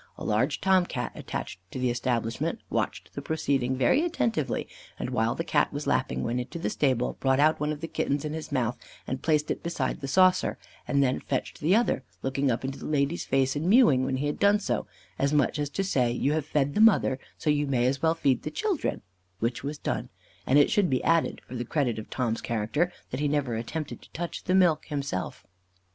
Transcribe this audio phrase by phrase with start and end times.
[0.17, 5.35] A large Tom Cat, attached to the establishment, watched the proceeding very attentively, and while
[5.35, 8.33] the Cat was lapping, went to the stable, brought out one of the kittens in
[8.33, 12.65] his mouth, and placed it beside the saucer, and then fetched the other, looking up
[12.65, 14.87] into the lady's face, and mewing when he had done so,
[15.19, 18.15] as much as to say, "You have fed the mother, so you may as well
[18.15, 19.03] feed the children,"
[19.37, 20.09] which was done;
[20.47, 24.01] and it should be added, for the credit of Tom's character, that he never attempted
[24.01, 25.45] to touch the milk himself.